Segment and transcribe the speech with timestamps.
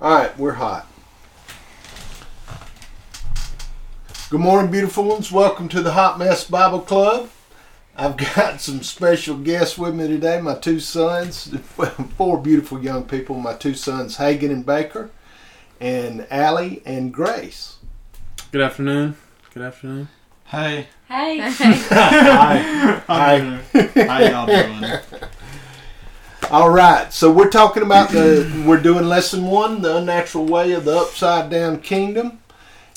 [0.00, 0.86] All right, we're hot.
[4.30, 5.32] Good morning, beautiful ones.
[5.32, 7.30] Welcome to the Hot Mess Bible Club.
[7.96, 10.40] I've got some special guests with me today.
[10.40, 11.48] My two sons,
[12.16, 13.40] four beautiful young people.
[13.40, 15.10] My two sons, Hagan and Baker,
[15.80, 17.78] and Alee and Grace.
[18.52, 19.16] Good afternoon.
[19.52, 20.10] Good afternoon.
[20.44, 20.86] Hey.
[21.08, 21.38] Hey.
[21.40, 23.02] Hi.
[23.08, 23.60] Hi.
[24.06, 25.00] How y'all doing?
[26.50, 30.86] All right, so we're talking about the we're doing lesson one, the unnatural way of
[30.86, 32.38] the upside down kingdom,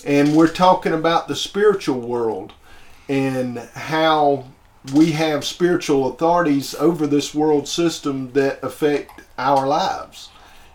[0.05, 2.53] and we're talking about the spiritual world
[3.09, 4.45] and how
[4.93, 10.29] we have spiritual authorities over this world system that affect our lives.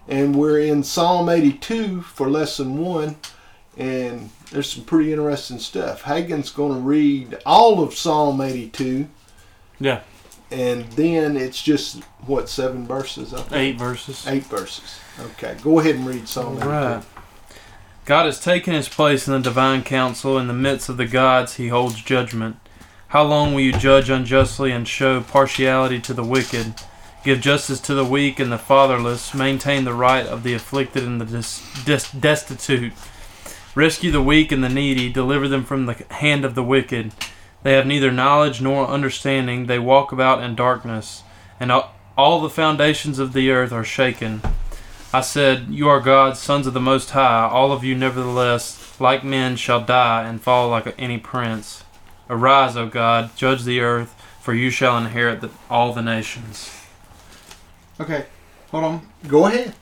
[0.06, 3.16] And we're in Psalm 82 for lesson one,
[3.78, 6.02] and there's some pretty interesting stuff.
[6.02, 9.08] Hagan's going to read all of Psalm 82
[9.80, 10.02] Yeah,
[10.50, 13.34] and then it's just what seven verses?
[13.34, 13.52] I think?
[13.52, 14.26] eight verses.
[14.26, 14.98] Eight verses.
[15.20, 16.60] Okay, go ahead and read Psalm.
[16.62, 17.04] All right.
[18.04, 20.38] God has taken his place in the divine council.
[20.38, 22.56] In the midst of the gods, he holds judgment.
[23.08, 26.74] How long will you judge unjustly and show partiality to the wicked?
[27.24, 29.34] Give justice to the weak and the fatherless.
[29.34, 32.92] Maintain the right of the afflicted and the dis- des- destitute.
[33.74, 35.12] Rescue the weak and the needy.
[35.12, 37.12] Deliver them from the hand of the wicked.
[37.66, 39.66] They have neither knowledge nor understanding.
[39.66, 41.24] They walk about in darkness,
[41.58, 44.40] and all- the foundations of the earth are shaken.
[45.12, 47.48] I said, You are gods, sons of the Most High.
[47.50, 51.82] All of you, nevertheless, like men, shall die and fall like any prince.
[52.30, 56.70] Arise, O God, judge the earth, for you shall inherit the, all the nations.
[57.98, 58.26] Okay,
[58.70, 59.08] hold on.
[59.26, 59.74] Go ahead.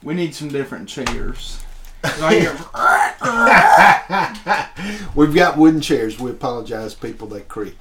[0.00, 1.61] We need some different chairs.
[2.02, 2.56] 'Cause I hear,
[5.14, 6.18] We've got wooden chairs.
[6.18, 7.28] We apologize, people.
[7.28, 7.78] They creak.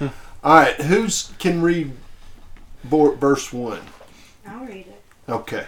[0.00, 0.10] All
[0.44, 1.92] right, who's can read
[2.84, 3.80] bo- verse one?
[4.46, 5.02] I'll read it.
[5.28, 5.66] Okay,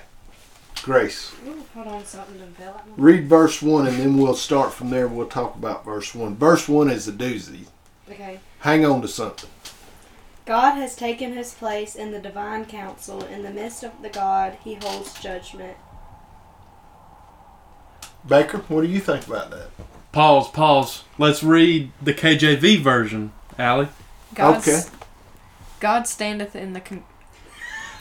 [0.83, 2.89] Grace, Ooh, hold on, something developed.
[2.97, 5.07] read verse one, and then we'll start from there.
[5.07, 6.35] We'll talk about verse one.
[6.35, 7.67] Verse one is a doozy.
[8.11, 8.41] Okay.
[8.61, 9.49] Hang on to something.
[10.45, 13.23] God has taken his place in the divine council.
[13.25, 15.77] In the midst of the God, he holds judgment.
[18.27, 19.69] Baker, what do you think about that?
[20.13, 21.05] Pause, pause.
[21.19, 23.89] Let's read the KJV version, Alee.
[24.35, 24.81] God, Okay.
[25.81, 27.05] God standeth in the con-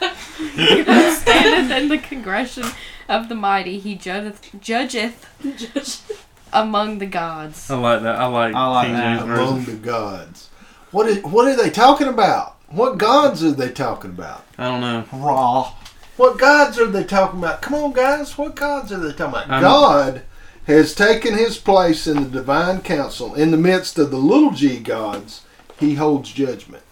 [0.00, 2.64] God standeth in the congregation
[3.08, 3.78] of the mighty.
[3.78, 7.70] He judgeth judgeth among the gods.
[7.70, 8.16] I like that.
[8.16, 9.18] I like, I like King that.
[9.18, 9.44] James version.
[9.48, 10.48] Among the gods.
[10.90, 11.22] What is?
[11.24, 12.56] What are they talking about?
[12.68, 14.44] What gods are they talking about?
[14.58, 15.04] I don't know.
[15.12, 15.72] raw.
[16.16, 17.60] What gods are they talking about?
[17.62, 18.38] Come on, guys.
[18.38, 19.50] What gods are they talking about?
[19.50, 20.22] I'm- God
[20.66, 23.34] has taken his place in the divine council.
[23.34, 25.42] In the midst of the little g gods,
[25.78, 26.82] he holds judgment.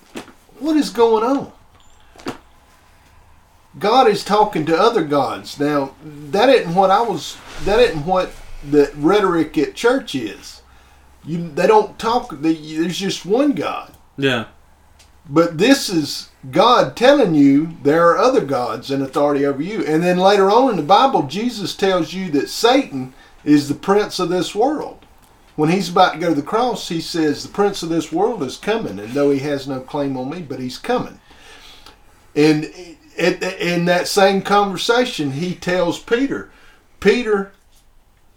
[0.59, 1.53] What is going on?
[3.79, 5.59] God is talking to other gods.
[5.59, 8.33] Now, that isn't what I was, that isn't what
[8.69, 10.61] the rhetoric at church is.
[11.25, 13.93] You, they don't talk, they, there's just one God.
[14.19, 14.47] Yeah.
[15.29, 19.85] But this is God telling you there are other gods in authority over you.
[19.85, 24.19] And then later on in the Bible, Jesus tells you that Satan is the prince
[24.19, 25.05] of this world.
[25.55, 28.43] When he's about to go to the cross, he says, The prince of this world
[28.43, 28.99] is coming.
[28.99, 31.21] And though he has no claim on me, but he's coming.
[32.35, 32.73] And
[33.17, 36.51] in- that same conversation, he tells Peter,
[37.01, 37.53] Peter,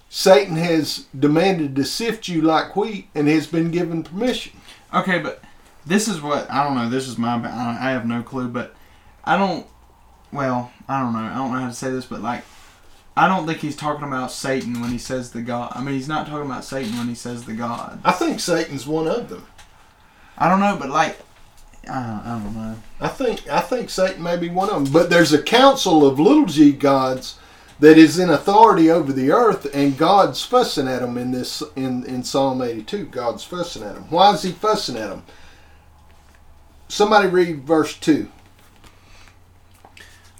[0.09, 4.53] Satan has demanded to sift you like wheat and has been given permission.
[4.93, 5.41] Okay, but
[5.85, 6.89] this is what I don't know.
[6.89, 7.35] This is my.
[7.35, 8.75] I, have no clue, but
[9.23, 9.65] I don't.
[10.31, 11.19] Well, I don't know.
[11.19, 12.43] I don't know how to say this, but like,
[13.15, 15.71] I don't think he's talking about Satan when he says the God.
[15.75, 17.99] I mean, he's not talking about Satan when he says the God.
[18.03, 19.45] I think Satan's one of them.
[20.37, 21.19] I don't know, but like,
[21.89, 22.75] I don't, I don't know.
[22.99, 24.93] I think I think Satan may be one of them.
[24.93, 27.37] But there's a council of little g gods
[27.79, 32.05] that is in authority over the earth, and God's fussing at them in this in
[32.05, 33.05] in Psalm 82.
[33.05, 34.05] God's fussing at them.
[34.09, 35.23] Why is He fussing at them?
[36.87, 38.29] Somebody read verse two.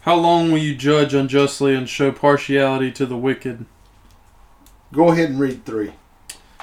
[0.01, 3.66] How long will you judge unjustly and show partiality to the wicked?
[4.93, 5.93] Go ahead and read three.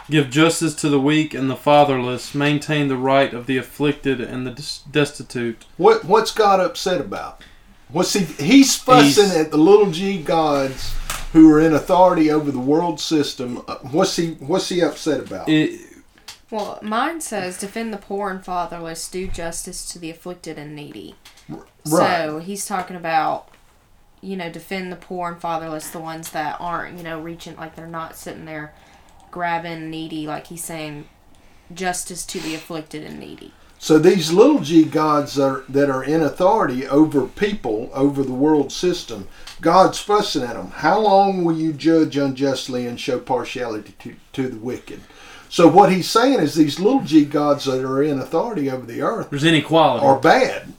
[0.09, 2.35] Give justice to the weak and the fatherless.
[2.35, 5.65] Maintain the right of the afflicted and the destitute.
[5.77, 7.43] What what's God upset about?
[7.89, 8.21] What's he?
[8.25, 10.95] He's fussing He's- at the little g gods
[11.33, 13.63] who are in authority over the world system.
[13.67, 14.33] Uh, What's he?
[14.35, 15.49] What's he upset about?
[15.49, 15.81] It,
[16.53, 21.15] Well, mine says defend the poor and fatherless, do justice to the afflicted and needy.
[21.49, 21.65] Right.
[21.87, 23.49] So he's talking about,
[24.21, 27.75] you know, defend the poor and fatherless, the ones that aren't, you know, reaching like
[27.75, 28.75] they're not sitting there
[29.31, 30.27] grabbing needy.
[30.27, 31.09] Like he's saying,
[31.73, 33.55] justice to the afflicted and needy.
[33.79, 38.71] So these little g gods are, that are in authority over people, over the world
[38.71, 39.27] system,
[39.63, 40.71] God's fussing at them.
[40.71, 45.01] How long will you judge unjustly and show partiality to, to the wicked?
[45.53, 49.03] So what he's saying is these little g gods that are in authority over the
[49.03, 50.07] earth There's inequality.
[50.07, 50.73] are bad.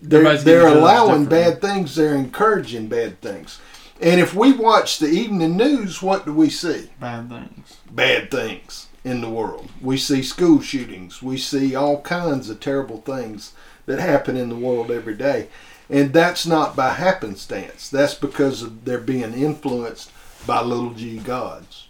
[0.00, 1.96] They're, they're allowing bad things.
[1.96, 3.60] They're encouraging bad things.
[4.00, 6.90] And if we watch the evening news, what do we see?
[7.00, 7.78] Bad things.
[7.90, 9.68] Bad things in the world.
[9.82, 11.20] We see school shootings.
[11.20, 13.52] We see all kinds of terrible things
[13.86, 15.48] that happen in the world every day.
[15.90, 17.88] And that's not by happenstance.
[17.88, 20.12] That's because of they're being influenced
[20.46, 21.85] by little g gods.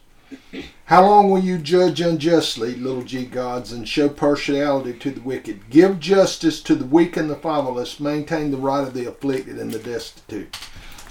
[0.86, 5.70] How long will you judge unjustly, little g gods, and show partiality to the wicked?
[5.70, 9.70] Give justice to the weak and the fatherless, maintain the right of the afflicted and
[9.70, 10.56] the destitute.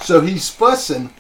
[0.02, 1.14] So he's fussing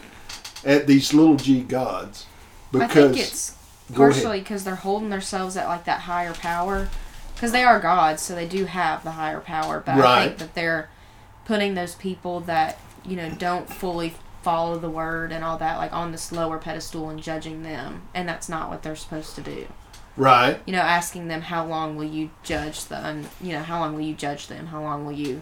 [0.65, 2.25] at these little g gods
[2.71, 3.56] because I think it's
[3.94, 6.89] partially because they're holding themselves at like that higher power,
[7.33, 9.81] because they are gods, so they do have the higher power.
[9.86, 10.89] But I think that they're
[11.45, 14.15] putting those people that you know don't fully
[14.45, 18.30] follow the word and all that like on this lower pedestal and judging them, and
[18.30, 19.68] that's not what they're supposed to do.
[20.18, 20.59] right.
[20.68, 23.25] You know, asking them how long will you judge them?
[23.42, 24.68] You know, how long will you judge them?
[24.68, 25.42] How long will you?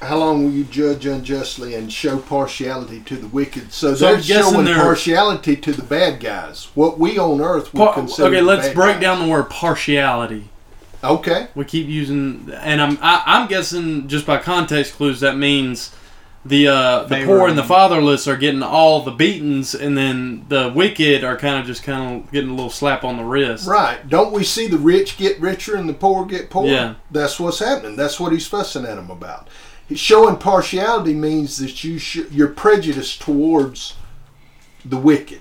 [0.00, 3.72] How long will you judge unjustly and show partiality to the wicked?
[3.72, 6.68] So, So they're showing they're- partiality to the bad guys.
[6.74, 8.28] What we on earth would Par- consider.
[8.28, 9.02] okay, let's bad break guys.
[9.02, 10.44] down the word partiality.
[11.04, 11.48] Okay.
[11.54, 15.92] We keep using, and I'm I, I'm guessing just by context clues that means
[16.48, 20.72] the uh, the poor and the fatherless are getting all the beatings, and then the
[20.74, 23.66] wicked are kind of just kind of getting a little slap on the wrist.
[23.66, 24.08] Right.
[24.08, 26.68] Don't we see the rich get richer and the poor get poorer?
[26.68, 26.94] Yeah.
[27.10, 27.96] That's what's happening.
[27.96, 29.48] That's what he's fussing at them about.
[29.94, 33.96] Showing partiality means that you sh- you're prejudiced towards
[34.84, 35.40] the wicked.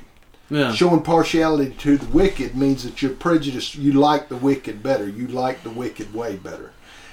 [0.50, 0.74] Yeah.
[0.74, 3.76] Showing partiality to the wicked means that you're prejudiced.
[3.76, 5.08] You like the wicked better.
[5.08, 6.72] You like the wicked way better.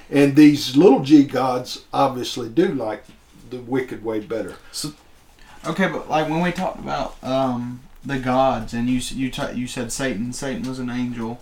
[0.09, 3.03] And these little g gods obviously do like
[3.55, 4.55] the wicked way better.
[4.71, 4.93] So,
[5.65, 9.65] Okay, but like when we talked about um, the gods, and you you ta- you
[9.67, 10.31] said Satan.
[10.31, 11.41] Satan was an angel,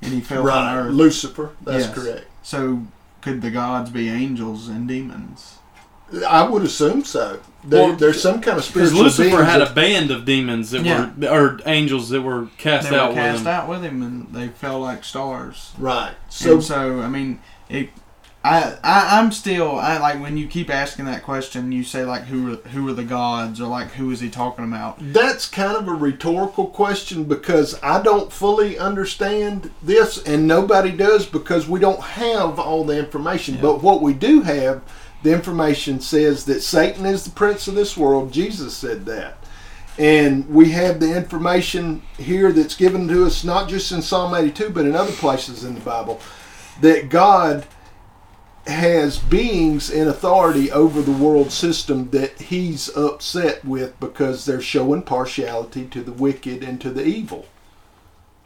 [0.00, 0.76] and he fell on right.
[0.76, 0.92] earth.
[0.92, 1.50] Lucifer.
[1.62, 1.94] That's Yes.
[1.94, 2.26] correct.
[2.42, 2.82] So
[3.22, 5.56] could the gods be angels and demons?
[6.28, 7.40] I would assume so.
[7.64, 10.70] There, Well, there's some kind of Because spiritual Lucifer beings had a band of demons
[10.70, 11.10] that Yeah.
[11.16, 13.46] were or angels that were cast they out cast with him.
[13.52, 15.72] out with him, and they fell like stars.
[15.78, 16.14] right.
[16.28, 17.90] So, So and so I mean, it.
[18.42, 21.72] I, I I'm still I like when you keep asking that question.
[21.72, 24.64] You say like who are who are the gods or like who is he talking
[24.64, 24.96] about?
[24.98, 31.26] That's kind of a rhetorical question because I don't fully understand this, and nobody does
[31.26, 33.56] because we don't have all the information.
[33.56, 33.62] Yeah.
[33.62, 34.82] But what we do have,
[35.22, 38.32] the information says that Satan is the prince of this world.
[38.32, 39.36] Jesus said that.
[39.98, 44.70] And we have the information here that's given to us, not just in Psalm 82,
[44.70, 46.20] but in other places in the Bible,
[46.80, 47.66] that God
[48.66, 55.02] has beings in authority over the world system that he's upset with because they're showing
[55.02, 57.46] partiality to the wicked and to the evil.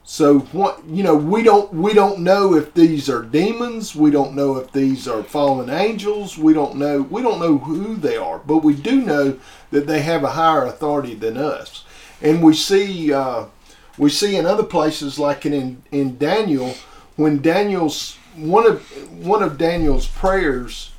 [0.07, 4.35] So what you know, we don't we don't know if these are demons, we don't
[4.35, 8.39] know if these are fallen angels, we don't know we don't know who they are,
[8.39, 9.39] but we do know
[9.71, 11.85] that they have a higher authority than us.
[12.21, 13.47] And we see uh,
[13.97, 16.75] we see in other places like in in Daniel
[17.17, 20.91] when Daniel's one of one of Daniel's prayers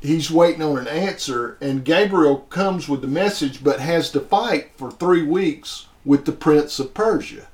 [0.00, 4.70] he's waiting on an answer and Gabriel comes with the message but has to fight
[4.76, 7.46] for 3 weeks with the prince of Persia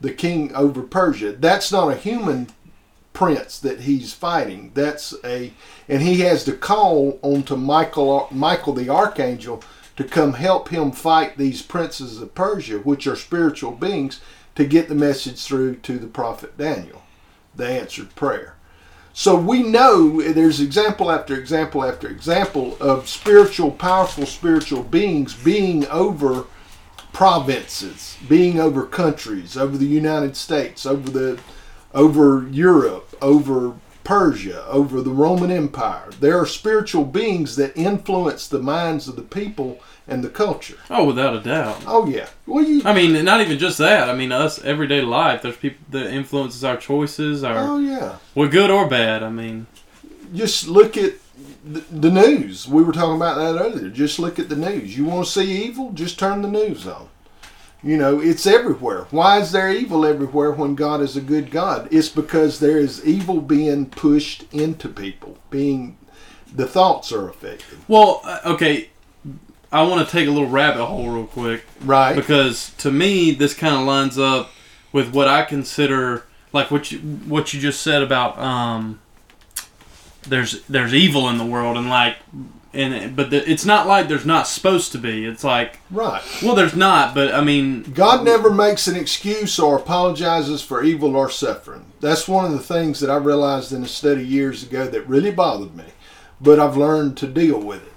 [0.00, 1.32] the king over Persia.
[1.32, 2.48] That's not a human
[3.12, 4.70] prince that he's fighting.
[4.74, 5.52] That's a
[5.88, 9.62] and he has to call onto Michael Michael the archangel
[9.96, 14.20] to come help him fight these princes of Persia which are spiritual beings
[14.54, 17.02] to get the message through to the prophet Daniel
[17.54, 18.56] the answered prayer.
[19.12, 25.86] So we know there's example after example after example of spiritual, powerful spiritual beings being
[25.88, 26.46] over
[27.12, 31.40] provinces, being over countries, over the United States, over the
[31.92, 36.10] over Europe, over Persia, over the Roman Empire.
[36.20, 40.78] There are spiritual beings that influence the minds of the people and the culture.
[40.88, 41.82] Oh, without a doubt.
[41.86, 42.28] Oh yeah.
[42.46, 42.82] Well, you.
[42.84, 44.08] I mean, not even just that.
[44.08, 45.42] I mean, us everyday life.
[45.42, 48.16] There's people that influences our choices, our Oh yeah.
[48.34, 49.22] well, good or bad.
[49.22, 49.66] I mean,
[50.34, 51.14] just look at
[51.64, 52.66] the, the news.
[52.66, 53.88] We were talking about that earlier.
[53.88, 54.96] Just look at the news.
[54.96, 55.92] You want to see evil?
[55.92, 57.08] Just turn the news on.
[57.82, 59.06] You know, it's everywhere.
[59.10, 61.88] Why is there evil everywhere when God is a good God?
[61.90, 65.96] It's because there is evil being pushed into people, being
[66.54, 67.78] the thoughts are affected.
[67.88, 68.90] well, uh, okay.
[69.72, 72.16] I want to take a little rabbit hole real quick Right.
[72.16, 74.50] because to me, this kind of lines up
[74.92, 79.00] with what I consider like what you what you just said about um,
[80.22, 82.16] there's there's evil in the world and like
[82.72, 85.24] and but the, it's not like there's not supposed to be.
[85.26, 86.22] It's like Right.
[86.42, 91.16] well, there's not, but I mean, God never makes an excuse or apologizes for evil
[91.16, 91.84] or suffering.
[92.00, 95.30] That's one of the things that I realized in a study years ago that really
[95.32, 95.84] bothered me,
[96.40, 97.92] but I've learned to deal with it.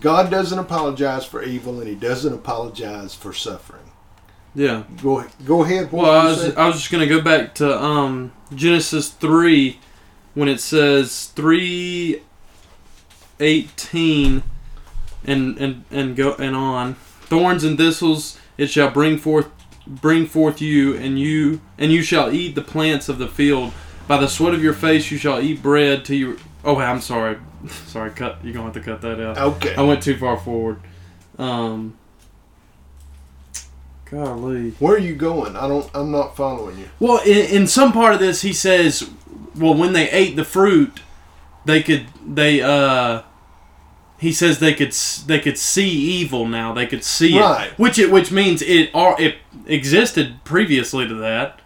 [0.00, 3.90] God doesn't apologize for evil and he doesn't apologize for suffering.
[4.54, 4.84] yeah.
[5.02, 5.90] Go go ahead.
[5.90, 6.54] Well, I was?
[6.54, 9.80] I was just gonna go back to um, Genesis three
[10.34, 12.22] when it says three
[13.40, 14.42] eighteen
[15.24, 19.48] and and and go and on thorns and thistles it shall bring forth
[19.86, 23.72] bring forth you and you and you shall eat the plants of the field
[24.06, 27.38] by the sweat of your face you shall eat bread till you oh I'm sorry
[27.86, 29.74] sorry cut you're gonna have to cut that out okay.
[29.74, 30.80] I went too far forward
[31.38, 31.96] um
[34.10, 35.56] golly Where are you going?
[35.56, 35.88] I don't.
[35.94, 36.88] I'm not following you.
[36.98, 39.08] well, in, in some part of this, he says,
[39.56, 41.00] well, when they ate the fruit,
[41.64, 43.22] they could they uh.
[44.18, 44.92] He says they could
[45.26, 46.72] they could see evil now.
[46.72, 47.68] They could see Right.
[47.68, 51.60] it, which it which means it are it existed previously to that.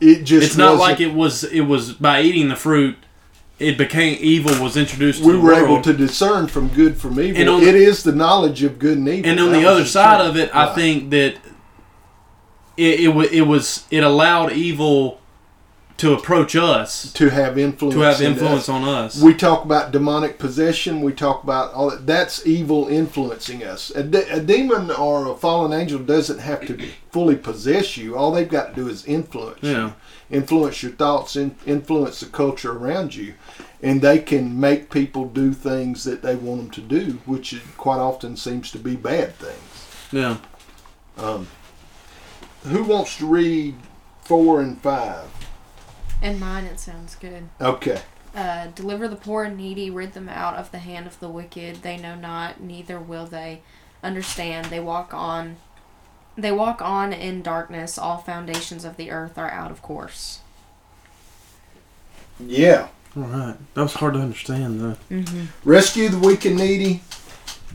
[0.00, 0.46] It just.
[0.46, 2.96] It's not like it was it was by eating the fruit,
[3.58, 5.64] it became evil was introduced to we were world.
[5.64, 7.38] able to discern from good from evil.
[7.38, 9.30] And on it is the knowledge of good and evil.
[9.30, 11.34] and on That the other side of it, I think that
[12.78, 15.19] it, it it was it allowed evil
[16.00, 17.94] to approach us to have influence.
[17.94, 18.68] to have influence us.
[18.70, 19.22] on us.
[19.22, 21.02] We talk about demonic possession.
[21.02, 22.06] We talk about all that.
[22.06, 23.90] That's evil influencing us.
[23.90, 28.16] A, de- a demon or a fallen angel doesn't have to fully possess you.
[28.16, 29.88] All they've got to do is influence Yeah.
[29.88, 29.92] you,
[30.30, 33.34] influence your thoughts, in, influence the culture around you,
[33.82, 37.98] and they can make people do things that they want them to do, which quite
[37.98, 40.12] often seems to be bad things.
[40.12, 40.38] Yeah.
[41.18, 41.46] Um,
[42.64, 43.74] who wants to read
[44.22, 45.24] four and five?
[46.22, 47.48] In mine, it sounds good.
[47.60, 48.00] Okay.
[48.34, 51.76] Uh, deliver the poor and needy, rid them out of the hand of the wicked.
[51.76, 53.62] They know not, neither will they
[54.02, 54.66] understand.
[54.66, 55.56] They walk on.
[56.36, 57.98] They walk on in darkness.
[57.98, 60.40] All foundations of the earth are out of course.
[62.38, 62.88] Yeah.
[63.16, 63.56] All right.
[63.74, 64.96] That was hard to understand, though.
[65.10, 65.46] Mm-hmm.
[65.64, 67.02] Rescue the weak and needy.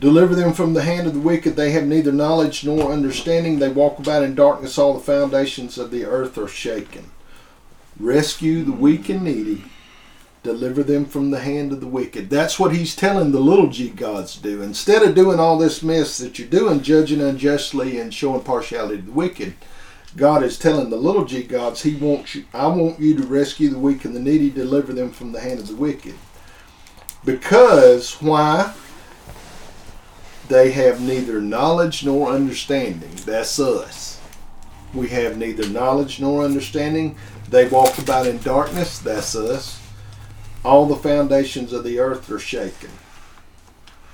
[0.00, 1.56] Deliver them from the hand of the wicked.
[1.56, 3.58] They have neither knowledge nor understanding.
[3.58, 4.78] They walk about in darkness.
[4.78, 7.10] All the foundations of the earth are shaken.
[7.98, 9.64] Rescue the weak and needy.
[10.42, 12.30] Deliver them from the hand of the wicked.
[12.30, 14.62] That's what he's telling the little g gods to do.
[14.62, 19.02] Instead of doing all this mess that you're doing, judging unjustly and showing partiality to
[19.02, 19.54] the wicked,
[20.14, 22.44] God is telling the little g gods, He wants you.
[22.54, 25.58] I want you to rescue the weak and the needy, deliver them from the hand
[25.58, 26.14] of the wicked.
[27.24, 28.72] Because why?
[30.48, 33.10] They have neither knowledge nor understanding.
[33.24, 34.15] That's us.
[34.96, 37.16] We have neither knowledge nor understanding.
[37.48, 38.98] They walk about in darkness.
[38.98, 39.80] That's us.
[40.64, 42.90] All the foundations of the earth are shaken.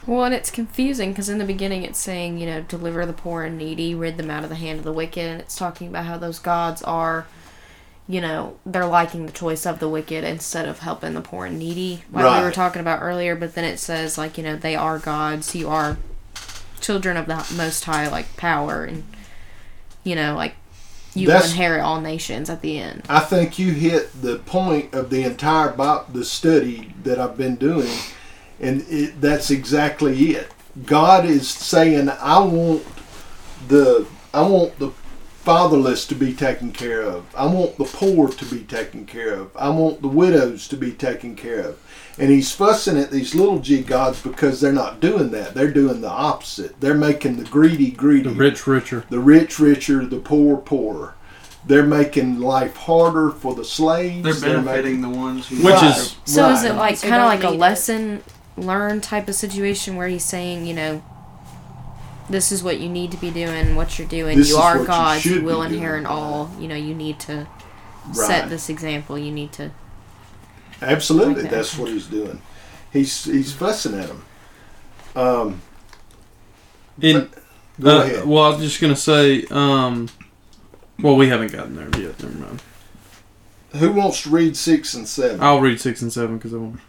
[0.07, 3.45] Well, and it's confusing because in the beginning it's saying, you know, deliver the poor
[3.45, 6.07] and needy, rid them out of the hand of the wicked, and it's talking about
[6.07, 7.27] how those gods are,
[8.09, 11.59] you know, they're liking the choice of the wicked instead of helping the poor and
[11.59, 13.37] needy, like we were talking about earlier.
[13.37, 15.97] But then it says, like, you know, they are gods, you are
[16.81, 19.05] children of the Most High, like power, and
[20.03, 20.57] you know, like
[21.15, 23.03] you will inherit all nations at the end.
[23.09, 27.57] I think you hit the point of the entire Bi- the study that I've been
[27.57, 27.93] doing,
[28.61, 30.51] and it, that's exactly it.
[30.87, 32.85] God is saying, "I want
[33.69, 34.91] the I want the
[35.45, 37.27] fatherless to be taken care of.
[37.35, 39.51] I want the poor to be taken care of.
[39.57, 41.79] I want the widows to be taken care of."
[42.19, 45.55] And he's fussing at these little g gods because they're not doing that.
[45.55, 46.79] They're doing the opposite.
[46.81, 49.05] They're making the greedy greedy, The rich richer.
[49.09, 51.15] the rich richer, the poor poorer.
[51.67, 54.23] They're making life harder for the slaves.
[54.23, 55.57] They're making- benefiting the ones who.
[55.57, 57.59] Which Right, is- So is it like So kind of like a need it.
[57.61, 58.23] lesson
[58.59, 61.03] learned type of situation where he's saying, you know,
[62.29, 64.37] this is what you need to be doing, what you're doing.
[64.39, 65.25] This you are what you gods.
[65.27, 66.51] You, will inherit all.
[66.59, 67.47] You know, you need to
[68.07, 68.15] Right.
[68.17, 69.19] set this example.
[69.19, 69.71] You need to.
[70.83, 71.51] Absolutely, like that.
[71.51, 72.41] that's what he's doing.
[72.93, 74.25] He's he's fussing at him.
[75.15, 75.63] Um,
[77.01, 77.31] In,
[77.81, 78.27] go uh, ahead.
[78.27, 79.45] Well, I was just gonna say.
[79.51, 80.09] Um,
[81.01, 82.23] well, we haven't gotten there yet.
[82.23, 82.63] Never mind.
[83.77, 85.41] Who wants to read six and seven?
[85.43, 86.81] I'll read six and seven because I won't.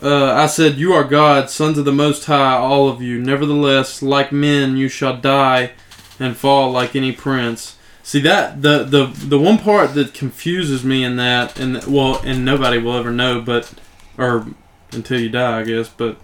[0.00, 3.20] Uh, I said, "You are God, sons of the Most High, all of you.
[3.20, 5.72] Nevertheless, like men, you shall die
[6.18, 11.04] and fall like any prince." See that the the the one part that confuses me
[11.04, 13.72] in that, and well, and nobody will ever know, but
[14.18, 14.46] or
[14.92, 15.88] until you die, I guess.
[15.88, 16.16] But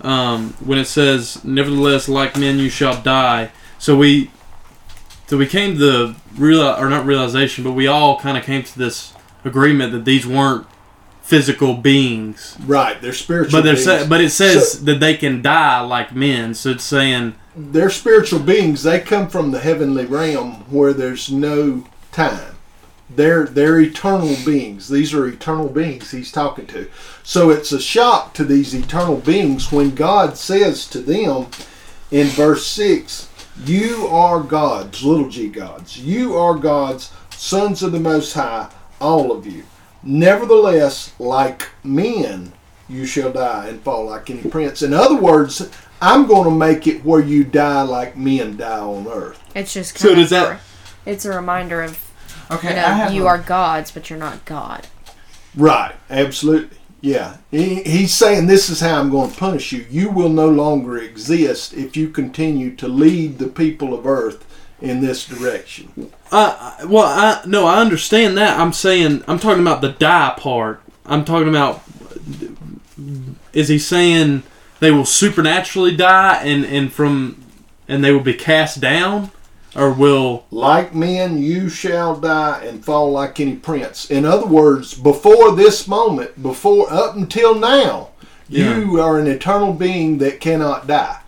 [0.00, 4.30] um, when it says, "Nevertheless, like men, you shall die," so we
[5.26, 8.62] so we came to the real or not realization, but we all kind of came
[8.62, 9.12] to this
[9.44, 10.66] agreement that these weren't
[11.20, 12.56] physical beings.
[12.64, 14.02] Right, they're spiritual But they're beings.
[14.02, 16.54] sa- but it says So- that they can die like men.
[16.54, 18.82] So it's saying they're spiritual beings.
[18.82, 22.54] They come from the heavenly realm where there's no time.
[23.10, 24.88] They're they're eternal beings.
[24.88, 26.88] These are eternal beings he's talking to.
[27.22, 31.46] So it's a shock to these eternal beings when God says to them
[32.10, 33.28] in verse six,
[33.64, 35.98] "You are gods, little g gods.
[35.98, 38.68] You are gods, sons of the Most High,
[39.00, 39.64] all of you.
[40.02, 42.52] Nevertheless, like men."
[42.90, 44.80] You shall die and fall like any prince.
[44.80, 45.68] In other words,
[46.00, 49.42] I'm going to make it where you die like men die on earth.
[49.54, 50.60] It's just So kind does of that-
[51.06, 51.98] it's a reminder of
[52.50, 54.86] Okay, you know I have you a- are gods, but you're not God.
[55.56, 56.76] Right, absolutely.
[57.00, 57.36] Yeah.
[57.50, 59.86] He, he's saying this is how I'm going to punish you.
[59.90, 64.44] You will no longer exist if you continue to lead the people of earth
[64.80, 66.10] in this direction.
[66.32, 68.58] Uh, well, I no, I understand that.
[68.58, 70.82] I'm saying I'm talking about the die part.
[71.06, 71.82] I'm talking about.
[73.52, 74.42] Is he saying
[74.80, 77.44] they will supernaturally die and and from
[77.88, 79.30] and they will be cast down,
[79.74, 84.10] or will Like men, you shall die and fall like any prince.
[84.10, 88.10] In other words, before this moment, before up until now,
[88.48, 91.20] you are an eternal being that cannot die.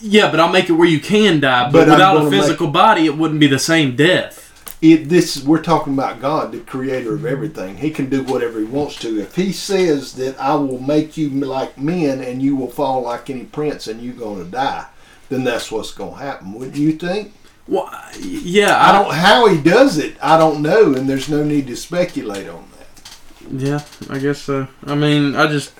[0.00, 0.30] yeah?
[0.30, 1.64] But I'll make it where you can die.
[1.70, 4.41] But, But without a gonna make- physical body, it wouldn't be the same death.
[4.82, 7.76] It this we're talking about God, the creator of everything.
[7.76, 9.20] He can do whatever he wants to.
[9.20, 13.30] If he says that I will make you like men and you will fall like
[13.30, 14.86] any prince and you're going to die,
[15.28, 16.52] then that's what's going to happen.
[16.52, 17.32] Wouldn't you think?
[17.68, 20.16] Well, yeah, I don't how he does it.
[20.20, 23.16] I don't know, and there's no need to speculate on that.
[23.52, 24.66] Yeah, I guess so.
[24.84, 25.72] I mean, I just,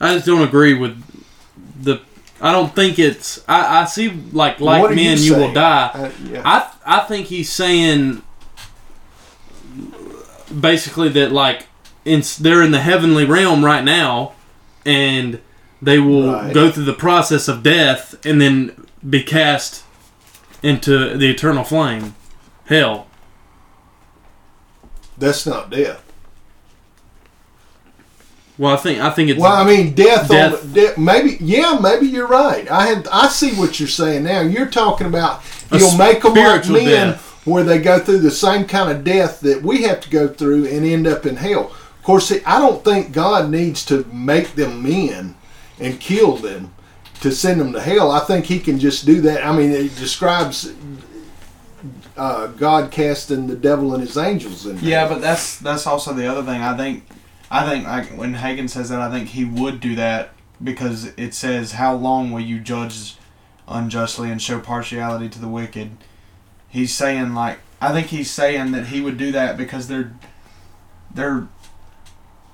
[0.00, 1.02] I just don't agree with
[1.82, 2.02] the.
[2.40, 3.44] I don't think it's.
[3.48, 5.90] I, I see like like are you men, you, will die.
[5.92, 6.42] Uh, yeah.
[6.44, 8.22] I I think he's saying
[10.60, 11.66] basically that like
[12.04, 14.32] in, they're in the heavenly realm right now,
[14.86, 15.40] and
[15.82, 16.54] they will Right.
[16.54, 19.84] go through the process of death and then be cast
[20.62, 22.14] into the eternal flame,
[22.66, 23.06] hell.
[25.16, 26.04] That's not death.
[28.58, 30.64] Well, I think I think it's Well, I mean, death, Death.
[30.64, 31.36] on de- maybe.
[31.40, 32.68] Yeah, maybe you're right.
[32.70, 34.40] I had I see what you're saying now.
[34.40, 37.46] You're talking about A he'll make them like spiritual men, death.
[37.46, 40.66] where they go through the same kind of death that we have to go through
[40.66, 41.66] and end up in hell.
[41.70, 45.36] Of course, see, I don't think God needs to make them men
[45.78, 46.72] and kill them
[47.20, 48.10] to send them to hell.
[48.10, 49.46] I think He can just do that.
[49.46, 50.72] I mean, it describes
[52.16, 54.78] uh, God casting the devil and his angels in.
[54.80, 56.60] Yeah, but that's that's also the other thing.
[56.60, 57.04] I think
[57.50, 60.30] I think like when Hagan says that, I think he would do that
[60.62, 63.16] because it says, "How long will you judge
[63.66, 65.92] unjustly and show partiality to the wicked?"
[66.68, 70.12] He's saying like I think he's saying that he would do that because they're
[71.14, 71.48] they're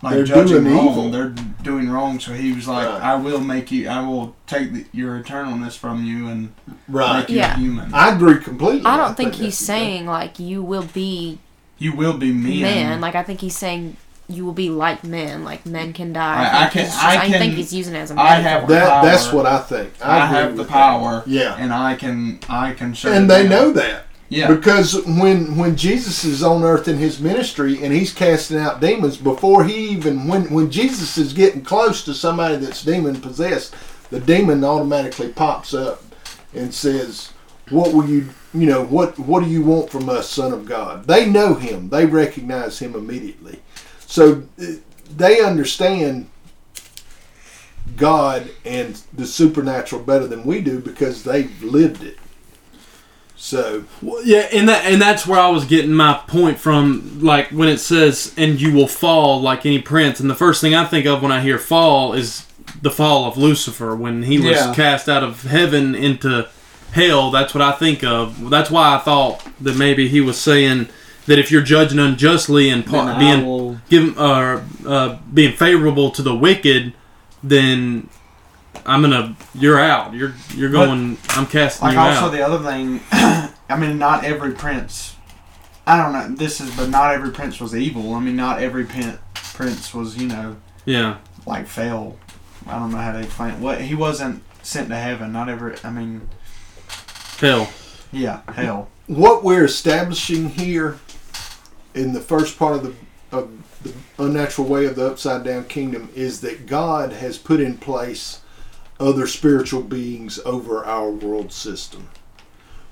[0.02, 0.88] like They're judging doing wrong.
[0.90, 1.10] evil.
[1.10, 2.20] They're doing wrong.
[2.20, 3.02] So he was like, Right.
[3.02, 3.88] "I will make you.
[3.88, 6.52] I will take the, your eternalness from you and
[6.88, 7.20] right.
[7.20, 7.56] make you Yeah.
[7.56, 7.92] human.
[7.94, 8.84] I agree completely.
[8.84, 11.38] I don't think he's that's- saying like you will be
[11.78, 13.00] you will be men." men.
[13.00, 13.96] Like I think he's saying
[14.28, 15.44] you will be like men.
[15.44, 16.44] Like men can die.
[16.44, 18.14] I- I think can- he's just- I I think can- he's using it as a
[18.14, 18.50] I metaphor.
[18.60, 19.90] have That that's what I think.
[20.02, 20.72] I, agree have the with that.
[20.72, 21.22] power.
[21.26, 21.56] Yeah.
[21.58, 23.12] and I can I can show.
[23.12, 23.50] and they down.
[23.50, 28.12] know that Yeah, because when when Jesus is on earth in his ministry and he's
[28.12, 32.82] casting out demons before he even when when Jesus is getting close to somebody that's
[32.82, 33.74] demon possessed
[34.10, 36.02] the demon automatically pops up
[36.54, 37.30] and says
[37.70, 41.06] what will you you know what what do you want from us son of God
[41.06, 43.60] they know him they recognize him immediately
[44.06, 44.42] so
[45.16, 46.28] they understand
[47.96, 52.18] God and the supernatural better than we do because they've lived it
[53.36, 57.18] so Well, yeah, and that and that's where I was getting my point from.
[57.20, 60.74] Like when it says, "And you will fall like any prince," and the first thing
[60.74, 62.44] I think of when I hear "fall" is
[62.80, 64.72] the fall of Lucifer when he was Yeah.
[64.74, 66.46] cast out of heaven into
[66.92, 67.30] hell.
[67.30, 68.48] That's what I think of.
[68.48, 70.88] That's why I thought that maybe he was saying
[71.26, 76.10] that if you're judging unjustly and Then par- being will- giving uh, uh, being favorable
[76.12, 76.92] to the wicked,
[77.42, 78.08] then
[78.86, 80.12] I'm gonna you're out.
[80.14, 81.18] You're you're But- going.
[81.30, 82.32] I'm casting like you also out.
[82.32, 83.00] the other thing.
[83.12, 85.16] I mean, not every prince.
[85.86, 86.34] I don't know.
[86.36, 88.14] This is, but not every prince was evil.
[88.14, 90.56] I mean, not every pin, prince was, you know,
[90.86, 91.18] yeah.
[91.46, 92.16] like fell.
[92.66, 93.60] I don't know how to explain it.
[93.60, 95.32] What he wasn't sent to heaven.
[95.32, 95.76] Not every.
[95.84, 96.28] I mean,
[97.38, 97.68] Hell.
[98.12, 98.88] yeah, hell.
[99.06, 100.98] what we're establishing here
[101.94, 102.94] in the first part of the
[103.32, 107.76] of the unnatural way of the upside down kingdom is that God has put in
[107.76, 108.40] place
[109.00, 112.08] other spiritual beings over our world system.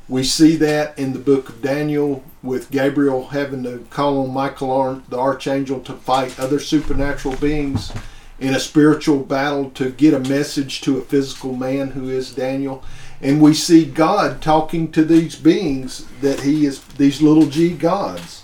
[0.09, 5.01] We see that in the book of Daniel with Gabriel having to call on Michael,
[5.09, 7.93] the archangel, to fight other supernatural beings
[8.41, 12.83] in a spiritual battle to get a message to a physical man who is Daniel.
[13.21, 18.42] And we see God talking to these beings that he is, these little g gods,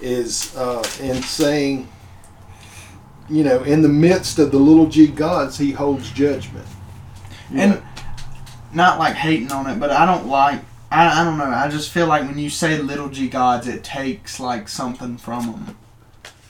[0.00, 1.88] is, uh, and saying,
[3.28, 6.66] you know, in the midst of the little g gods, he holds judgment.
[7.50, 7.82] You And know,
[8.72, 10.60] not like hating on it, but I don't like.
[10.90, 11.44] I, I don't know.
[11.44, 15.46] I just feel like when you say little g gods, it takes like something from
[15.46, 15.76] them.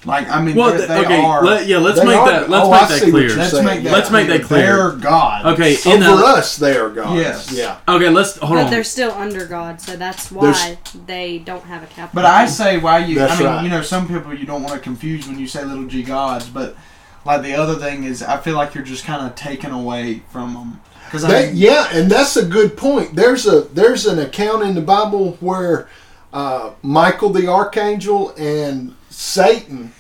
[0.05, 1.45] Like I mean, Well, they're- they okay, are.
[1.45, 3.37] let, yeah, let's make are- that let's oh, make I that clear.
[3.37, 3.65] let's saying.
[3.65, 3.93] make that.
[3.93, 4.63] Let's make that clear.
[4.63, 5.45] They're gods.
[5.47, 7.21] Okay, in over a, us, they are gods.
[7.21, 7.53] Yes.
[7.53, 7.79] Yeah.
[7.89, 8.71] okay, let's hold but on.
[8.71, 12.11] they're still under God, so that's why There's- they don't have a capital.
[12.15, 13.17] But I say why you.
[13.17, 13.63] That's I mean, right.
[13.65, 16.49] you know, some people you don't want to confuse when you say little g gods,
[16.49, 16.77] but
[17.25, 20.55] like the other thing is, I feel like you're just kind of taken away from
[20.55, 20.81] them.
[21.07, 23.17] Because I mean, yeah, and that's a good point.
[23.17, 25.89] There's a there's an account in the Bible where
[26.33, 29.93] uh, Michael the archangel and Satan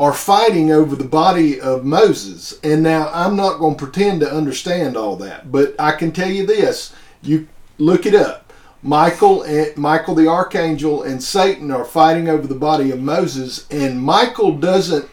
[0.00, 2.58] are fighting over the body of Moses.
[2.64, 6.28] And now I'm not going to pretend to understand all that, but I can tell
[6.28, 6.92] you this:
[7.22, 7.46] you
[7.78, 8.52] look it up.
[8.82, 14.02] Michael and Michael the archangel and Satan are fighting over the body of Moses, and
[14.02, 15.08] Michael doesn't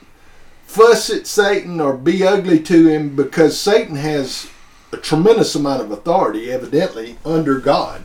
[0.65, 4.49] fuss at Satan or be ugly to him because Satan has
[4.91, 8.01] a tremendous amount of authority, evidently, under God.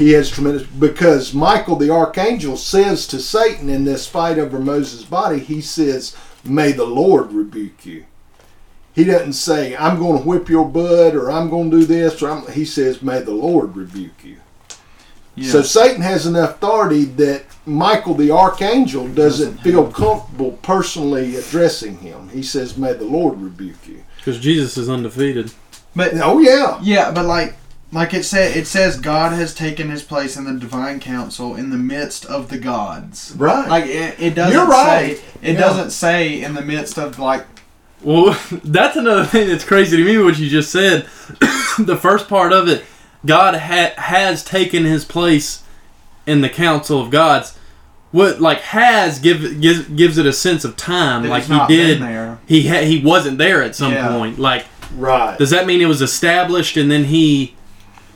[0.00, 5.04] He has tremendous because Michael the archangel says to Satan in this fight over Moses'
[5.04, 8.06] body, he says, May the Lord rebuke you.
[8.94, 12.22] He doesn't say, I'm going to whip your butt or I'm going to do this.
[12.22, 14.38] Or I'm, he says, May the Lord rebuke you.
[15.36, 15.50] yeah.
[15.52, 22.30] So Satan has enough authority that Michael the archangel doesn't feel comfortable personally addressing him.
[22.30, 24.02] He says, May the Lord rebuke you.
[24.16, 25.52] Because Jesus is undefeated.
[25.94, 26.78] but Oh, yeah.
[26.82, 27.54] yeah, but like
[27.92, 31.70] like it said, it says God has taken His place in the divine council in
[31.70, 33.34] the midst of the gods.
[33.36, 33.68] Right.
[33.68, 35.16] Like it, it doesn't You're right.
[35.16, 35.60] say it Yeah.
[35.60, 37.46] doesn't say in the midst of like
[38.02, 40.18] Well, that's another thing that's crazy to me.
[40.18, 41.02] What you just said,
[41.78, 42.84] the first part of it,
[43.26, 45.62] God ha- has taken His place
[46.26, 47.56] in the council of gods.
[48.12, 51.66] What like has give gives gives it a sense of time, that like it's he
[51.76, 51.98] did.
[52.00, 52.38] been there.
[52.46, 54.08] He ha- he wasn't there at some Yeah.
[54.08, 54.38] point.
[54.38, 55.38] Like, right.
[55.38, 57.54] does that mean it was established and then he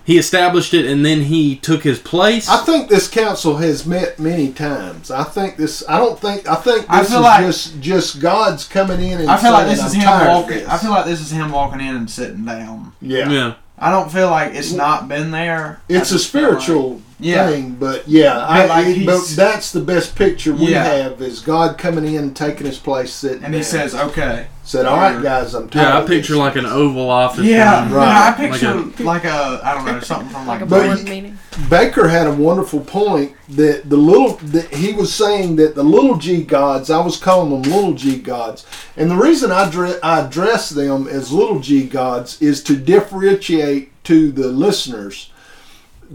[0.05, 2.49] he established it and then he took his place?
[2.49, 5.11] I think this council has met many times.
[5.11, 5.83] I think this.
[5.89, 6.49] I don't think.
[6.49, 9.53] I think I this feel is like- just just God's coming in and I feel
[9.53, 10.67] like this is "I'm him walking.
[10.67, 12.93] I feel like this is him walking in and sitting down.
[13.01, 13.29] yeah.
[13.31, 13.55] yeah.
[13.77, 15.81] I don't feel like it's not been there.
[15.89, 17.49] It's a just feel like- spiritual Yeah.
[17.51, 20.85] thing, but yeah, I, like it- but that's the best picture we Yeah.
[20.85, 23.43] have is God coming in taking his place, sitting.
[23.43, 26.67] and he says, "Okay." "Said, all right, guys, I'm tired." Yeah, I picture like an
[26.67, 27.45] oval office.
[27.45, 27.93] Yeah, room.
[27.95, 28.09] Right.
[28.09, 31.05] I Like picture like a I don't know something from like, like a board you-
[31.05, 31.39] meeting.
[31.71, 36.17] Baker had a wonderful point that the little that he was saying that the little
[36.17, 40.23] g gods I was calling them little g gods and the reason I, dre- I
[40.27, 45.31] address them as little g gods is to differentiate to the listeners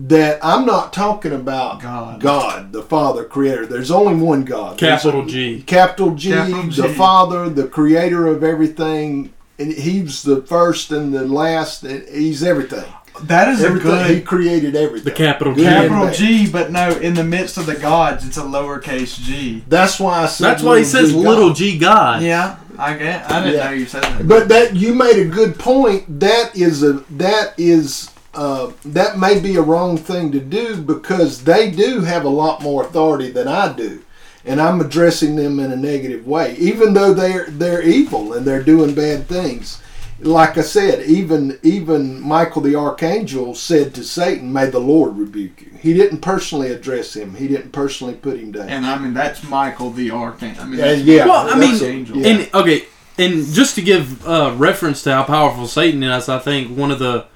[0.07, 2.21] that I'm not talking about God.
[2.21, 5.61] God the Father Creator there's only one God Capital a- G.
[5.63, 6.93] capital G Capital the G.
[6.93, 12.85] Father the Creator of everything and he's the first and the last and he's everything
[13.23, 15.63] that is a everything he created everything The capital G.
[15.63, 16.09] capital.
[16.11, 19.61] G, but no, in the midst of the gods, it's a lowercase G.
[19.67, 20.45] That's why I said.
[20.45, 21.55] That's why he says G little God.
[21.57, 22.21] G God.
[22.21, 23.29] Yeah, I get.
[23.29, 23.65] I didn't Yeah.
[23.65, 24.25] know you said that.
[24.25, 26.21] But that you made a good point.
[26.21, 31.43] That is a that is uh, that may be a wrong thing to do because
[31.43, 34.03] they do have a lot more authority than I do,
[34.45, 38.63] and I'm addressing them in a negative way, even though they're they're evil and they're
[38.63, 39.81] doing bad things.
[40.21, 45.61] Like I said, even even Michael the archangel said to Satan, "May the Lord rebuke
[45.61, 47.35] you." He didn't personally address him.
[47.35, 48.67] He didn't personally put him down.
[48.67, 50.63] and I mean that's Michael the archangel.
[50.63, 51.25] I mean, Yeah, that's yeah.
[51.25, 52.17] Well, I mean, the angel.
[52.17, 52.27] yeah.
[52.27, 52.83] And okay,
[53.17, 56.99] and just to give uh, reference to how powerful Satan is, I think one of
[56.99, 57.27] the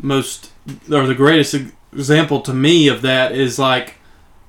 [0.00, 0.50] most
[0.90, 1.54] or the greatest
[1.92, 3.94] example to me of that is like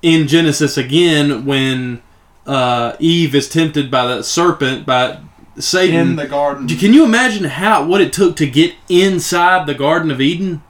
[0.02, 2.02] in Genesis again when
[2.46, 5.20] uh, Eve is tempted by the serpent by
[5.58, 5.96] Satan.
[6.10, 6.66] in the garden.
[6.68, 10.62] Can you imagine how what it took to get inside the Garden of Eden?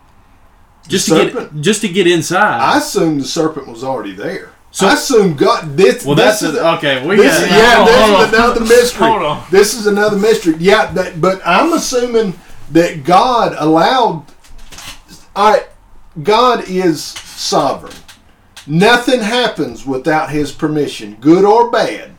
[0.86, 1.54] Just to serpent?
[1.54, 2.60] get just to get inside.
[2.60, 4.50] I assume the serpent was already there.
[4.70, 5.76] So- I assumed God.
[5.76, 7.06] This, well, this that's is a, okay.
[7.06, 7.86] We this got yeah.
[7.86, 9.06] hold on, This is another mystery.
[9.08, 9.44] Hold on.
[9.50, 10.54] This is another mystery.
[10.58, 12.34] Yeah, that, but I'm assuming
[12.72, 14.26] that God allowed.
[15.36, 15.66] All right,
[16.22, 17.94] God is sovereign.
[18.66, 22.12] Nothing happens without His permission, good or bad.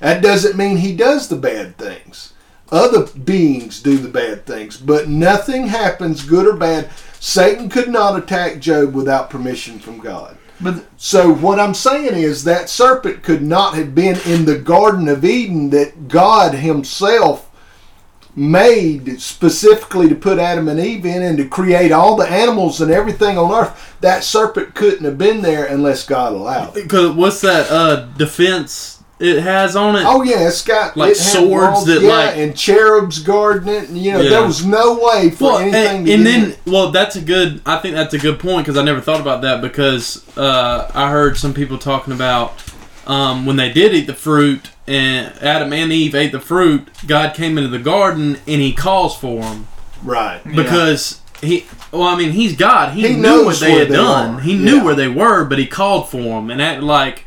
[0.00, 2.34] That doesn't mean He does the bad things.
[2.70, 6.90] Other beings do the bad things, but nothing happens, good or bad.
[7.18, 10.36] Satan could not attack Job without permission from God.
[10.60, 15.08] But So what I'm saying is that serpent could not have been in the Garden
[15.08, 17.47] of Eden that God Himself
[18.38, 22.90] made specifically to put Adam and Eve in and to create all the animals and
[22.90, 23.96] everything on earth.
[24.00, 26.82] That serpent couldn't have been there unless God allowed it.
[26.84, 30.04] Because what's that uh, defense it has on it?
[30.06, 33.88] Oh yeah, it's got Like it swords walls, that, yeah, like- and cherubs guarding it,
[33.88, 34.30] and you know Yeah.
[34.30, 36.72] there was no way for well, anything and, to and then in.
[36.72, 37.60] well, that's a good.
[37.66, 41.10] I think that's a good point because I never thought about that because uh, I
[41.10, 42.52] heard some people talking about
[43.08, 46.88] um, when they did eat the fruit and Adam and Eve ate the fruit.
[47.06, 49.66] God came into the garden and He calls for them
[50.04, 50.40] right.
[50.44, 51.66] because he.
[51.90, 52.94] Well, I mean, He's God.
[52.94, 54.34] He, He knew knows what they had they done.
[54.36, 54.40] are.
[54.40, 54.84] He knew Yeah.
[54.84, 57.24] where they were, but He called for them and acted like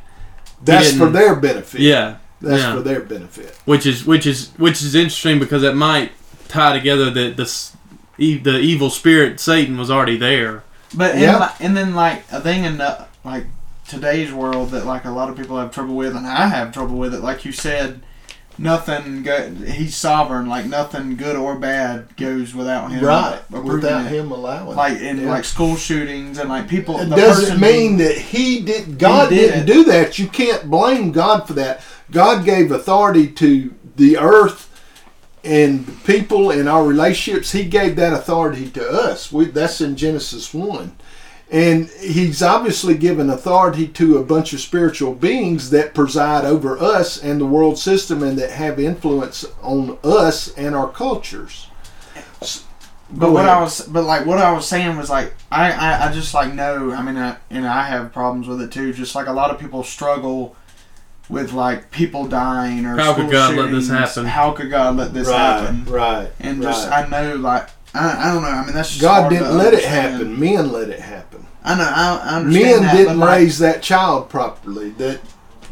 [0.64, 1.82] That's for their benefit.
[1.82, 2.76] yeah, that's yeah.
[2.76, 3.58] for their benefit.
[3.66, 6.12] which is which is which is interesting because it might
[6.48, 7.76] tie together that the s-
[8.20, 10.64] e- the evil spirit Satan was already there.
[10.94, 11.40] But in Yeah.
[11.40, 13.46] li- and then like a thing in the, like
[13.92, 16.98] today's world that like a lot of people have trouble with, and I have trouble
[16.98, 17.22] with it.
[17.22, 18.02] Like you said,
[18.58, 20.48] nothing go- He's sovereign.
[20.48, 23.04] Like nothing good or bad goes without him.
[23.06, 23.40] Right.
[23.52, 24.10] Without it.
[24.12, 24.76] him allowing.
[24.76, 25.30] Like in Yeah.
[25.30, 27.00] like school shootings and like people.
[27.00, 28.98] It doesn't mean that he did.
[28.98, 30.18] God did didn't do that.
[30.18, 31.82] You can't blame God for that.
[32.10, 34.68] God gave authority to the earth
[35.44, 37.52] and people and our relationships.
[37.52, 39.32] He gave that authority to us.
[39.32, 40.96] We, that's in Genesis one,
[41.52, 47.22] and He's obviously given authority to a bunch of spiritual beings that preside over us
[47.22, 51.68] and the world system, and that have influence on us and our cultures.
[52.42, 52.64] S-
[53.12, 53.58] But what ahead.
[53.58, 56.54] I was, but like what I was saying was like I, I, I just like
[56.54, 56.92] know.
[56.94, 58.94] I mean, I, and I have problems with it too.
[58.94, 60.56] Just like a lot of people struggle
[61.30, 63.88] with like people dying or How could school God let this shootings.
[64.16, 64.26] happen?
[64.26, 65.86] How could God let this happen?
[65.86, 67.06] right, And just right.
[67.06, 68.50] I know like I, I don't know.
[68.50, 70.40] I mean that's just God hard didn't let it happen.
[70.40, 71.11] Men let it happen.
[71.64, 71.84] I know.
[71.84, 74.90] I, I understand Men that, didn't like- raise that child properly.
[74.92, 75.20] That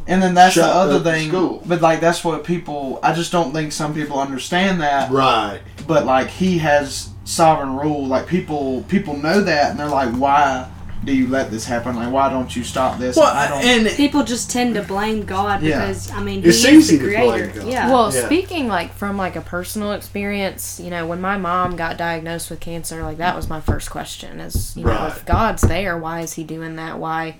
[0.08, 1.30] And then that's the other thing.
[1.30, 1.64] school.
[1.66, 3.00] But like that's what people.
[3.04, 5.12] I just don't think some people understand that.
[5.12, 5.62] right.
[5.88, 8.06] But like he has sovereign rule.
[8.08, 10.70] Like people people know that, and they're like, why
[11.04, 11.96] do you let this happen?
[11.96, 13.16] Like why don't you stop this?
[13.16, 13.64] Well, I don't.
[13.64, 15.80] and People just tend to blame God Yeah.
[15.80, 17.48] because I mean, He It's is easy the to creator.
[17.52, 17.68] blame God.
[17.74, 17.90] Yeah.
[17.92, 18.26] Well, Yeah.
[18.26, 22.60] speaking like from like a personal experience, you know, when my mom got diagnosed with
[22.60, 26.34] cancer, like that was my first question: is you know, if God's there, why is
[26.34, 27.00] He doing that?
[27.00, 27.36] Why?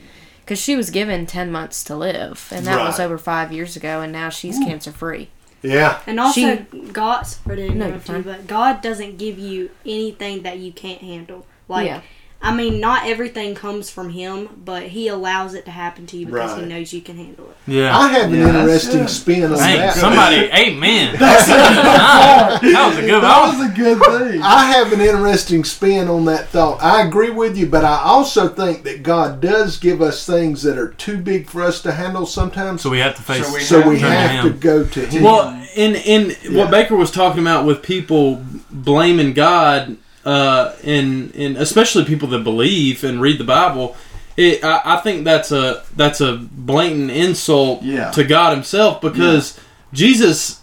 [0.46, 4.02] Because she was given ten months to live, and that was over five years ago,
[4.02, 5.30] and now she's cancer free.
[5.62, 6.00] Yeah.
[6.08, 6.40] And also,
[6.72, 8.22] She- God, or didn't No, you're you, fine.
[8.22, 11.46] but God doesn't give you anything that you can't handle.
[11.68, 12.00] Like, Yeah.
[12.42, 16.26] I mean, not everything comes from Him, but He allows it to happen to you
[16.26, 17.58] because He knows you can handle it.
[17.68, 17.98] yeah.
[17.98, 19.96] I have an Yeah, that's interesting spin on Dang, that.
[19.96, 21.18] somebody, amen.
[21.20, 21.52] That's a
[22.62, 23.58] good that was a good That one.
[23.60, 24.42] was a good thing.
[24.44, 26.82] I have an interesting spin on that thought.
[26.82, 30.78] I agree with you, but I also think that God does give us things that
[30.78, 32.82] are too big for us to handle sometimes.
[32.84, 33.46] So we have to face.
[33.46, 35.24] So we So we Turn to have to go to Him.
[35.24, 36.60] Well, in in Yeah.
[36.60, 42.44] what Baker was talking about with people blaming God, uh, and and especially people that
[42.44, 43.96] believe and read the Bible,
[44.38, 48.12] it, I, I think that's a that's a blatant insult Yeah.
[48.12, 49.60] to God Himself because
[49.94, 50.62] Jesus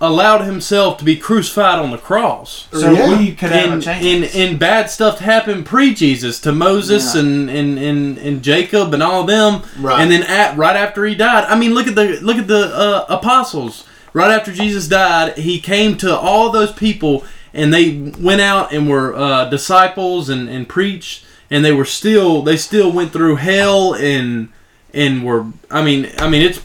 [0.00, 2.68] allowed Himself to be crucified on the cross.
[2.72, 3.18] So Yeah.
[3.18, 4.04] we could have a And, chance.
[4.04, 7.22] and, and bad stuff happened pre-Jesus to Moses Yeah.
[7.22, 10.00] and, and, and, and Jacob and all of them, Right.
[10.00, 11.44] and then at, right after he died.
[11.48, 13.84] I mean, look at the look at the uh, apostles.
[14.14, 17.24] Right after Jesus died, he came to all those people,
[17.58, 22.42] and they went out and were uh, disciples and, and preached, and they were still
[22.42, 24.48] they still went through hell and
[24.94, 25.46] and were.
[25.70, 26.60] I mean, I mean it's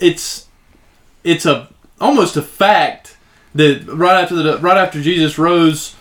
[0.00, 0.46] it's
[1.22, 1.68] it's a
[2.00, 3.16] almost a fact
[3.54, 5.94] that right after the right after Jesus rose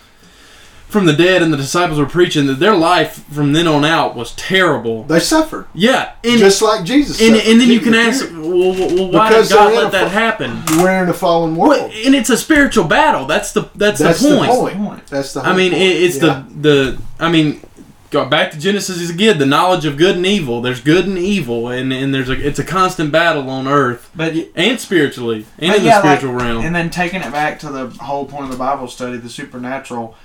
[0.87, 4.15] from the dead and the disciples were preaching that their life from then on out
[4.15, 5.03] was terrible.
[5.03, 7.19] they suffered Yeah, and just like Jesus.
[7.21, 7.51] and, suffered.
[7.51, 7.99] and then you can he?
[7.99, 10.63] ask, well, well, well, why Because did God let that fa- happen?
[10.77, 11.69] We're in a fallen world.
[11.71, 13.25] Well, and it's a spiritual battle.
[13.25, 14.51] That's the that's, That's the the point.
[14.51, 14.77] point.
[14.77, 15.07] Point.
[15.07, 15.41] That's the.
[15.41, 15.83] I mean, point.
[15.83, 16.43] it's Yeah.
[16.61, 17.01] the the.
[17.19, 17.61] I mean,
[18.09, 19.39] go back to Genesis again.
[19.39, 20.61] The knowledge of good and evil.
[20.61, 24.33] There's good and evil, and and there's a it's a constant battle on earth But
[24.55, 26.65] and spiritually and in yeah, the spiritual like, realm.
[26.65, 30.15] And then taking it back to the whole point of the Bible study, the supernatural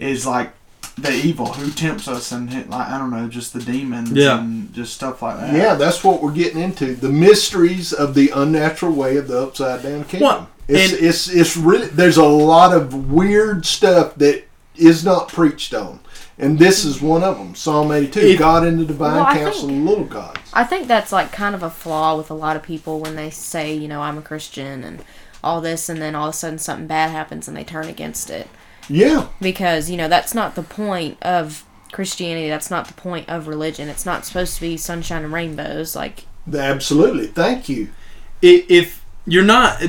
[0.00, 0.52] is like
[0.96, 4.38] the evil who tempts us and hit, like I don't know, just the demons Yeah.
[4.40, 5.54] and just stuff like that.
[5.54, 6.94] Yeah, that's what we're getting into.
[6.94, 10.28] The mysteries of the unnatural way of the upside down kingdom.
[10.28, 14.44] Well, it's and- it's it's really there's a lot of weird stuff that
[14.76, 16.00] is not preached on.
[16.38, 17.54] And this is one of them.
[17.54, 18.20] Psalm 82.
[18.20, 20.40] If- God in the divine Well, council think- of little gods.
[20.54, 23.28] I think that's like kind of a flaw with a lot of people when they
[23.30, 25.02] say, you know, I'm a Christian and
[25.44, 28.30] all this, and then all of a sudden something bad happens and they turn against
[28.30, 28.48] it.
[28.90, 29.28] Yeah.
[29.40, 32.48] because you know that's not the point of Christianity.
[32.48, 33.88] That's not the point of religion.
[33.88, 35.96] It's not supposed to be sunshine and rainbows.
[35.96, 37.26] Like Absolutely.
[37.28, 37.90] Thank you.
[38.42, 39.82] If you're not,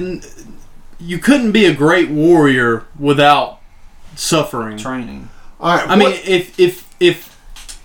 [1.00, 3.60] you couldn't be a great warrior without
[4.16, 4.78] suffering.
[4.78, 5.30] Training.
[5.60, 5.88] All right.
[5.88, 7.31] I mean, if if if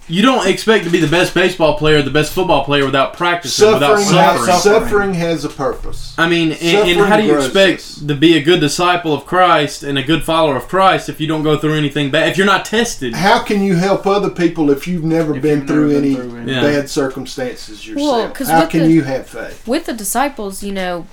[0.08, 3.72] you don't expect to be the best baseball player, the best football player without practicing,
[3.72, 4.46] without suffering, suffering.
[4.46, 4.82] has, Suffering.
[4.88, 6.14] suffering has a purpose.
[6.16, 7.56] I mean, and, and how do you grows us.
[7.82, 11.20] expect to be a good disciple of Christ and a good follower of Christ if
[11.20, 12.28] you don't go through anything bad?
[12.28, 15.58] If you're not tested, How can you help other people if you've never If been
[15.60, 16.62] you've through never been any through any- Yeah.
[16.62, 18.08] bad circumstances yourself?
[18.10, 19.66] Well, 'cause How can the- you have faith?
[19.66, 21.06] with the disciples, you know,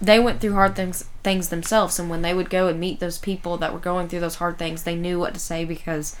[0.00, 3.16] they went through hard things things themselves, and when they would go and meet those
[3.18, 6.16] people that were going through those hard things, they knew what to say because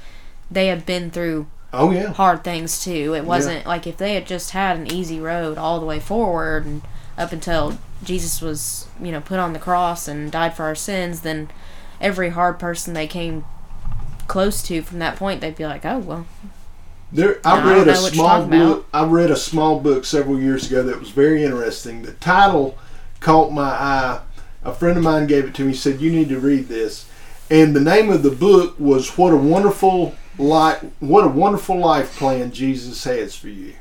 [0.48, 2.12] they had been through Oh yeah.
[2.12, 3.14] hard things too.
[3.14, 6.66] It wasn't like if they had just had an easy road all the way forward
[6.66, 6.82] and
[7.16, 11.20] up until Jesus was, you know, put on the cross and died for our sins,
[11.20, 11.50] then
[12.00, 13.44] every hard person they came
[14.28, 16.26] close to from that point, they'd be like, "Oh well,
[17.10, 18.86] There, I No, I read a know small book.
[18.92, 22.02] I read a small book several years ago that was very interesting.
[22.02, 22.78] The title
[23.20, 24.20] caught my eye.
[24.64, 25.74] A friend of mine gave it to me.
[25.74, 27.06] Said, "You need to read this."
[27.50, 30.84] And the name of the book was "What a Wonderful Life!
[31.00, 33.74] What a Wonderful Life Plan Jesus Has for You."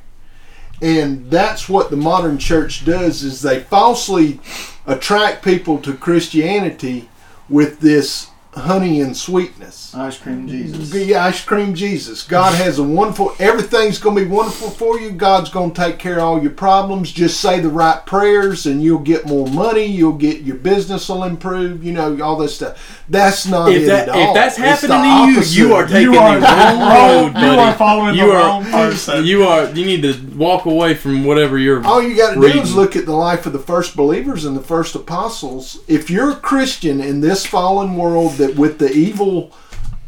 [0.82, 4.40] And that's what the modern church does: is they falsely
[4.88, 7.08] attract people to Christianity
[7.48, 9.96] with this honey and sweetness.
[9.96, 10.92] Ice cream Jesus.
[10.92, 12.24] Be ice cream Jesus.
[12.24, 13.34] God has a wonderful.
[13.40, 15.12] Everything's going to be wonderful for you.
[15.12, 17.12] God's going to take care of all your problems.
[17.12, 19.86] Just say the right prayers, and you'll get more money.
[19.86, 21.84] You'll get your business will improve.
[21.84, 23.04] You know all this stuff.
[23.08, 24.30] That's not if it that at all.
[24.30, 26.80] if that's happening to you, you are taking You are the wrong
[27.26, 27.46] road, buddy.
[27.48, 29.26] You are following You the are- wrong person.
[29.26, 29.70] You are.
[29.70, 31.86] You need to walk away from whatever you're.
[31.86, 34.56] All you got to do is look at the life of the first believers and
[34.58, 35.80] the first apostles.
[35.88, 39.52] If you're a Christian in this fallen world that with the evil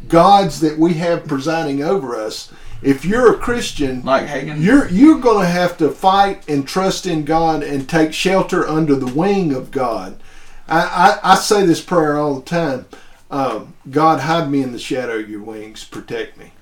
[0.08, 4.60] gods that we have presiding over us, if you're a Christian, like Hagan.
[4.60, 8.94] You're you're going to have to fight and trust in God and take shelter under
[8.94, 10.20] the wing of God.
[10.68, 12.86] I, I, I say this prayer all the time.
[13.30, 16.52] Um, God, hide me in the shadow of your wings, protect me.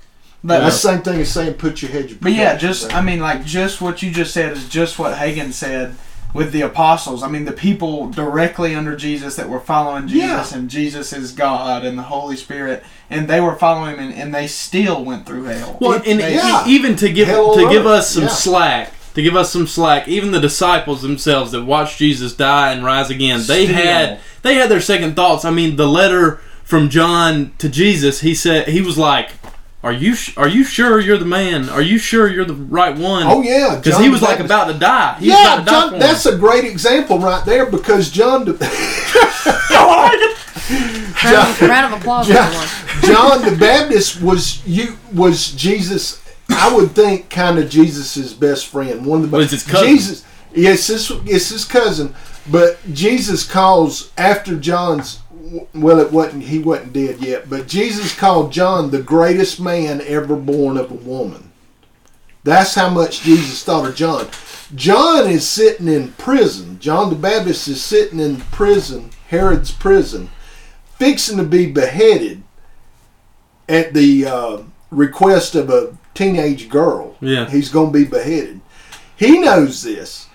[0.44, 3.20] But- That's the same thing as saying put your hedge But yeah, just I mean,
[3.20, 5.94] like just what you just said is just what Hagan said
[6.34, 7.22] with the apostles.
[7.22, 10.58] I mean, the people directly under Jesus that were following Jesus, Yeah.
[10.58, 14.34] and Jesus is God and the Holy Spirit, and they were following him, and, and
[14.34, 15.76] they still went through hell.
[15.80, 16.66] Well, and They- yeah.
[16.66, 18.28] even to give Hell to give us some yeah.
[18.30, 22.82] slack, to give us some slack, even the disciples themselves that watched Jesus die and
[22.82, 23.76] rise again, they Still.
[23.76, 25.44] had they had their second thoughts.
[25.44, 29.32] I mean, the letter from John to Jesus, he said he was like,
[29.82, 31.68] "Are you sh- are you sure you're the man?
[31.68, 34.66] Are you sure you're the right one?" Oh yeah, because he the was like about
[34.72, 35.16] to die.
[35.18, 36.00] He yeah, about to die John, for him.
[36.00, 38.44] that's a great example right there because John.
[38.44, 38.52] the-
[41.24, 42.66] round, round of applause, everyone."
[43.02, 46.20] John, John the Baptist was you was Jesus.
[46.48, 49.06] I would think kind of Jesus's best friend.
[49.06, 49.88] One of the Was his cousin.
[49.88, 50.24] Jesus.
[50.54, 52.14] Yes, it's, it's his cousin.
[52.50, 55.20] But Jesus calls after John's.
[55.74, 56.44] Well, it wasn't.
[56.44, 57.50] He wasn't dead yet.
[57.50, 61.52] But Jesus called John the greatest man ever born of a woman.
[62.44, 64.28] That's how much Jesus thought of John.
[64.74, 66.78] John is sitting in prison.
[66.80, 70.30] John the Baptist is sitting in prison, Herod's prison,
[70.96, 72.42] fixing to be beheaded
[73.68, 77.16] at the uh, request of a teenage girl.
[77.20, 77.48] Yeah.
[77.48, 78.60] He's going to be beheaded.
[79.16, 80.28] He knows this.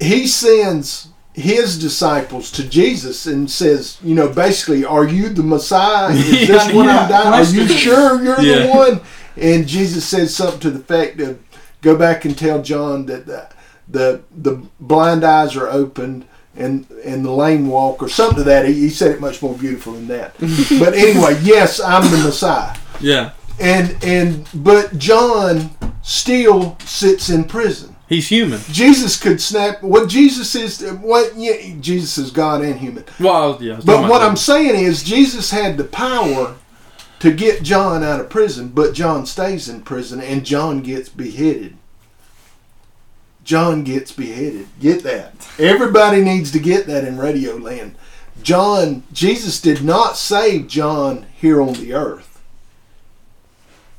[0.00, 1.08] He sends
[1.38, 6.10] his disciples to Jesus and says, you know, basically, are you the Messiah?
[6.14, 7.34] Is this Yeah, what yeah, I'm dying?
[7.34, 9.00] Are you sure you're the one?
[9.36, 11.38] And Jesus said something to the effect of,
[11.80, 13.48] go back and tell John that the
[13.90, 18.66] the, the blind eyes are opened and and the lame walk or something to that.
[18.66, 20.34] He, he said it much more beautiful than that.
[20.78, 22.76] but anyway, yes, I'm the Messiah.
[23.00, 25.70] yeah, And and but John
[26.02, 27.94] still sits in prison.
[28.08, 28.60] He's human.
[28.70, 29.82] Jesus could snap.
[29.82, 33.04] What Jesus is, what yeah, Jesus is God and human.
[33.20, 33.74] Well, yeah.
[33.74, 34.22] I was talking But what.
[34.22, 36.56] I'm saying is, Jesus had the power
[37.20, 41.76] to get John out of prison, but John stays in prison, and John gets beheaded.
[43.44, 44.68] John gets beheaded.
[44.78, 45.48] Get that.
[45.58, 47.96] Everybody needs to get that in radio land.
[48.42, 52.40] John, Jesus did not save John here on the earth.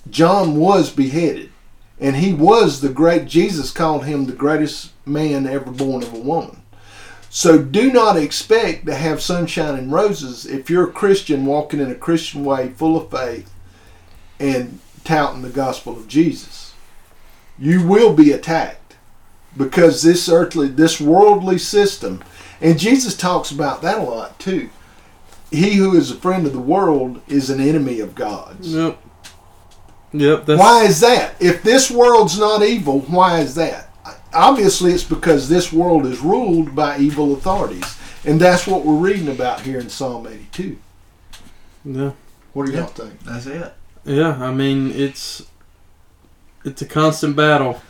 [0.09, 1.51] John was beheaded.
[1.99, 6.19] And he was the great, Jesus called him the greatest man ever born of a
[6.19, 6.61] woman.
[7.29, 11.91] So do not expect to have sunshine and roses if you're a Christian walking in
[11.91, 13.53] a Christian way, full of faith,
[14.39, 16.73] and touting the gospel of Jesus.
[17.59, 18.95] You will be attacked
[19.55, 22.23] because this earthly, this worldly system,
[22.61, 24.69] and Jesus talks about that a lot too.
[25.51, 28.73] He who is a friend of the world is an enemy of God's.
[28.73, 28.99] Nope.
[30.13, 30.45] Yep.
[30.45, 31.35] That's, Why is that?
[31.39, 33.89] If this world's not evil, why is that?
[34.33, 37.97] Obviously, it's because this world is ruled by evil authorities.
[38.25, 40.77] And that's what we're reading about here in Psalm 82.
[41.85, 42.11] Yeah.
[42.53, 43.19] What do y'all think?
[43.23, 43.73] That's it.
[44.05, 44.43] Yeah.
[44.43, 45.43] I mean, it's
[46.65, 47.81] it's a constant battle.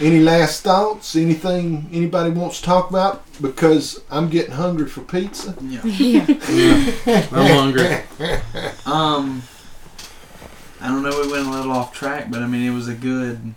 [0.00, 1.14] Any last thoughts?
[1.14, 3.22] Anything anybody wants to talk about?
[3.42, 5.54] Because I'm getting hungry for pizza.
[5.60, 5.80] Yeah.
[5.84, 6.26] yeah.
[6.48, 7.26] Yeah.
[7.32, 8.00] I'm hungry.
[8.86, 9.42] Um,
[10.82, 11.10] I don't know.
[11.20, 13.54] We went a little off track, but I mean, it was a good.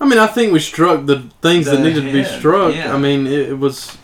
[0.00, 2.74] I mean, I think we struck the things that The needed to be struck.
[2.74, 2.94] yeah.
[2.94, 3.96] I mean, it, it was.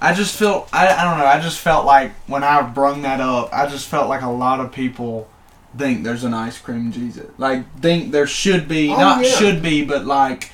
[0.00, 0.68] I just felt.
[0.72, 1.26] I, I don't know.
[1.26, 4.60] I just felt like when I brung that up, I just felt like a lot
[4.60, 5.28] of people
[5.76, 7.30] think there's an ice cream Jesus.
[7.38, 9.30] Like think there should be, Oh, not yeah.
[9.30, 10.50] should be, but like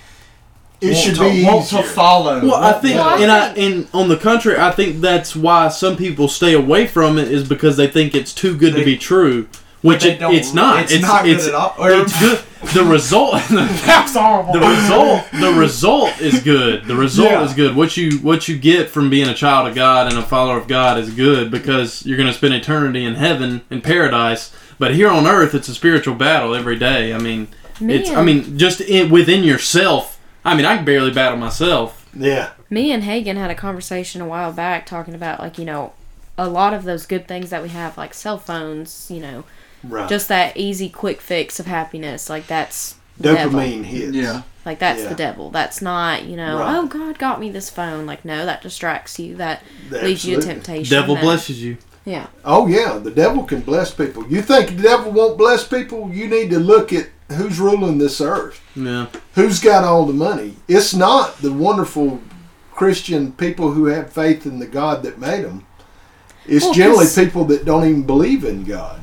[0.80, 1.82] It want should to, be want easier.
[1.82, 2.40] to follow.
[2.42, 5.68] Well, I think, Well, I and I, and on the contrary, I think that's why
[5.68, 8.84] some people stay away from it is because they think it's too good They- to
[8.84, 9.48] be true,
[9.85, 10.91] which they it, don't- it's not.
[10.91, 11.74] It's, not good at all.
[11.78, 12.41] Or, It's good.
[12.72, 14.55] The result, That's horrible.
[14.55, 16.87] the result, the result is good.
[16.87, 17.45] The result Yeah.
[17.45, 17.76] is good.
[17.76, 20.66] What you what you get from being a child of God and a follower of
[20.66, 24.51] God is good because you're going to spend eternity in heaven in paradise.
[24.78, 27.12] But here on earth, it's a spiritual battle every day.
[27.12, 27.49] I mean,
[27.80, 28.09] it's.
[28.11, 30.18] I mean, just in, within yourself.
[30.47, 32.09] I mean, I can barely battle myself.
[32.16, 32.53] Yeah.
[32.70, 35.93] me and Hagan had a conversation a while back talking about like you know
[36.39, 39.45] a lot of those good things that we have like cell phones you know
[39.89, 40.09] Right.
[40.09, 43.61] just that easy quick fix of happiness like that's the devil.
[43.61, 44.12] Dopamine hits.
[44.12, 44.43] yeah.
[44.66, 45.09] like that's Yeah.
[45.09, 46.76] the devil that's not you know Right.
[46.76, 50.39] oh god got me this phone like no that distracts you that leads you to
[50.39, 50.55] Absolutely.
[50.64, 51.76] temptation Devil that- blesses you.
[52.05, 54.26] yeah Oh yeah, the devil can bless people.
[54.28, 56.11] You think the devil won't bless people?
[56.12, 58.61] You need to look at who's ruling this earth.
[58.76, 59.07] Yeah.
[59.35, 60.57] Who's got all the money?
[60.68, 62.20] It's not the wonderful
[62.72, 65.64] Christian people who have faith in the God that made them.
[66.47, 69.01] It's Well, generally 'cause- people that don't even believe in God.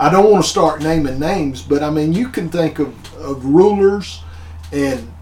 [0.00, 3.44] I don't want to start naming names, but I mean, you can think of, of
[3.44, 4.22] rulers
[4.72, 5.12] and,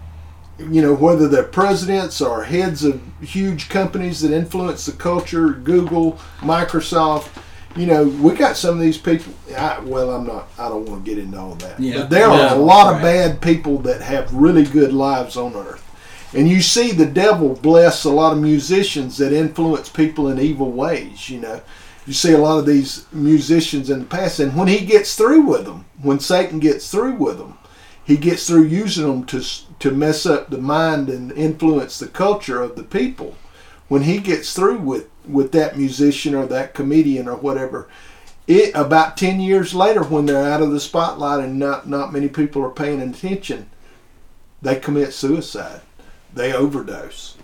[0.57, 6.13] you know, whether they're presidents or heads of huge companies that influence the culture, Google,
[6.39, 7.27] Microsoft.
[7.75, 9.33] You know, we got some of these people.
[9.55, 10.47] I, well, I'm not.
[10.57, 11.79] I don't want to get into all that.
[11.79, 11.99] Yeah.
[11.99, 12.53] But there are Yeah.
[12.55, 15.85] a lot of bad people that have really good lives on earth.
[16.33, 20.71] And you see the devil bless a lot of musicians that influence people in evil
[20.71, 21.61] ways, you know.
[22.09, 25.41] You see a lot of these musicians in the past, and when he gets through
[25.41, 27.59] with them, when Satan gets through with them,
[28.03, 29.43] he gets through using them to,
[29.77, 33.37] to mess up the mind and influence the culture of the people.
[33.89, 37.87] When he gets through with, with that musician or that comedian or whatever,
[38.47, 42.27] it about 10 years later when they're out of the spotlight and not, not many
[42.27, 43.69] people are paying attention,
[44.63, 45.81] they commit suicide.
[46.33, 47.37] They overdose.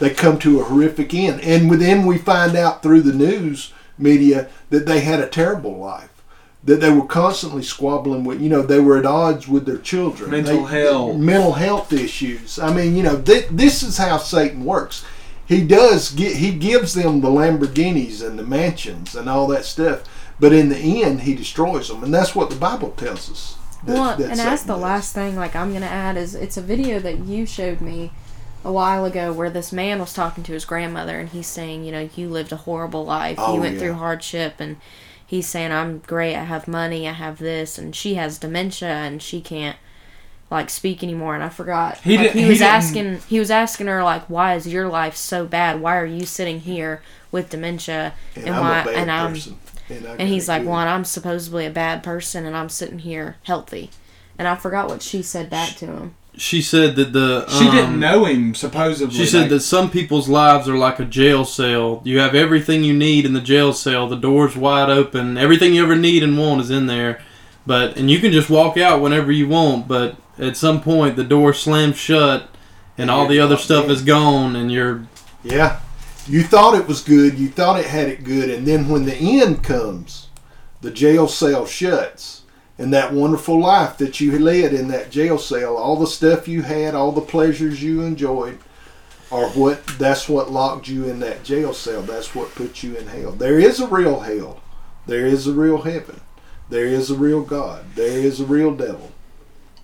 [0.00, 1.40] They come to a horrific end.
[1.42, 6.10] And then we find out through the news media that they had a terrible life.
[6.64, 10.30] That they were constantly squabbling with, you know, they were at odds with their children.
[10.30, 11.16] Mental They- health.
[11.16, 12.58] Mental health issues.
[12.58, 15.04] I mean, you know, th- this is how Satan works.
[15.46, 20.00] He does get, he gives them the Lamborghinis and the mansions and all that stuff.
[20.40, 22.02] But in the end, he destroys them.
[22.04, 23.54] And that's what the Bible tells us.
[23.84, 24.82] that- well that and that's the does.
[24.82, 28.10] last thing like i'm gonna add is it's a video that you showed me
[28.64, 31.92] a while ago where this man was talking to his grandmother and he's saying you
[31.92, 33.80] know you lived a horrible life Oh, you went yeah.
[33.80, 34.76] through hardship and
[35.26, 39.22] he's saying i'm great i have money i have this and she has dementia and
[39.22, 39.76] she can't
[40.50, 43.38] like speak anymore and i forgot He like, didn't- he he was didn't- asking he
[43.38, 47.00] was asking her like why is your life so bad why are you sitting here
[47.30, 49.58] with dementia And, and I'm why a bad and i'm person.
[49.90, 50.68] And, and he's like, good.
[50.68, 53.88] "Well, I'm supposedly a bad person, and I'm sitting here healthy."
[54.38, 56.14] And I forgot what she said back to him.
[56.38, 59.14] She said that the She um, didn't know him supposedly.
[59.14, 62.00] She said like- that some people's lives are like a jail cell.
[62.04, 64.08] You have everything you need in the jail cell.
[64.08, 65.36] The door's wide open.
[65.36, 67.20] Everything you ever need and want is in there.
[67.66, 69.88] But and you can just walk out whenever you want.
[69.88, 72.42] But at some point, the door slams shut,
[72.96, 73.90] and And all the other stuff in.
[73.90, 75.06] is gone, and you're
[75.42, 75.80] Yeah.
[76.28, 79.14] You thought it was good, you thought it had it good, and then when the
[79.16, 80.26] end comes,
[80.82, 82.37] the jail cell shuts.
[82.78, 86.62] And that wonderful life that you led in that jail cell, all the stuff you
[86.62, 88.58] had, all the pleasures you enjoyed,
[89.32, 92.02] are what that's what locked you in that jail cell.
[92.02, 93.32] That's what put you in hell.
[93.32, 94.60] There is a real hell.
[95.06, 96.20] There is a real heaven.
[96.68, 97.84] There is a real God.
[97.94, 99.10] There is a real devil.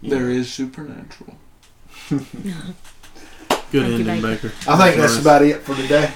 [0.02, 1.36] there is supernatural.
[2.10, 2.22] good
[3.70, 4.48] Thank ending, Baker.
[4.48, 4.70] Baker.
[4.70, 6.12] I think that's about it for today.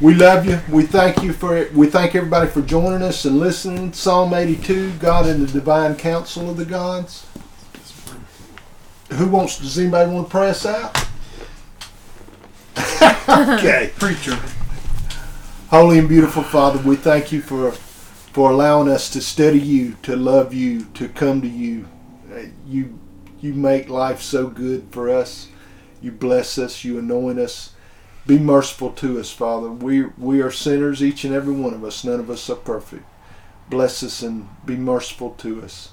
[0.00, 0.60] We love you.
[0.70, 1.72] We thank you for it.
[1.74, 3.92] We thank everybody for joining us and listening.
[3.92, 7.26] Psalm 82, God in the divine council of the gods.
[9.12, 10.96] Who wants, does anybody want to pray us out?
[13.28, 13.90] okay.
[13.98, 14.38] Preacher.
[15.70, 20.14] Holy and beautiful Father, we thank you for for allowing us to study you, to
[20.14, 21.88] love you, to come to you,
[22.32, 22.98] Uh, You
[23.40, 25.48] you make life so good for us.
[26.00, 26.84] You bless us.
[26.84, 27.72] You anoint us.
[28.28, 29.70] Be merciful to us, Father.
[29.70, 32.04] We we are sinners, each and every one of us.
[32.04, 33.04] None of us are perfect.
[33.70, 35.92] Bless us and be merciful to us.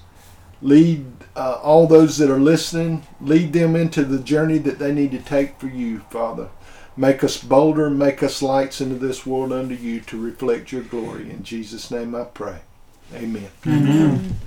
[0.60, 3.06] Lead uh, all those that are listening.
[3.22, 6.50] Lead them into the journey that they need to take for you, Father.
[6.94, 11.30] Make us bolder, make us lights into this world under you to reflect your glory.
[11.30, 12.58] In Jesus' name I pray.
[13.14, 13.48] Amen.
[13.66, 14.38] Amen.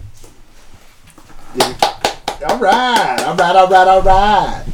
[2.48, 4.66] All right, all right, all right, all right.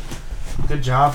[0.67, 1.13] Good job.